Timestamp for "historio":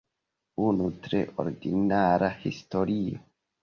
2.43-3.27